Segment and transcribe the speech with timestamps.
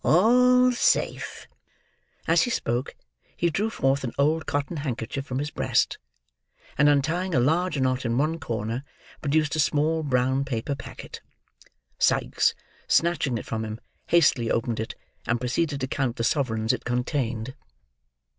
[0.03, 1.47] All safe!"
[2.27, 2.95] As he spoke,
[3.37, 5.99] he drew forth an old cotton handkerchief from his breast;
[6.75, 8.83] and untying a large knot in one corner,
[9.21, 11.21] produced a small brown paper packet.
[11.99, 12.55] Sikes,
[12.87, 14.95] snatching it from him, hastily opened it;
[15.27, 17.53] and proceeded to count the sovereigns it contained.